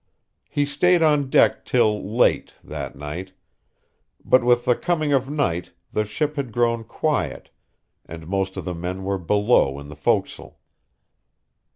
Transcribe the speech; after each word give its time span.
He 0.49 0.65
stayed 0.65 1.03
on 1.03 1.29
deck 1.29 1.63
till 1.63 2.03
late, 2.03 2.53
that 2.63 2.95
night; 2.95 3.33
but 4.25 4.43
with 4.43 4.65
the 4.65 4.75
coming 4.75 5.13
of 5.13 5.29
night 5.29 5.73
the 5.93 6.05
ship 6.05 6.37
had 6.37 6.51
grown 6.51 6.83
quiet, 6.83 7.51
and 8.07 8.25
most 8.25 8.57
of 8.57 8.65
the 8.65 8.73
men 8.73 9.03
were 9.03 9.19
below 9.19 9.77
in 9.79 9.89
the 9.89 9.95
fo'c's'le. 9.95 10.55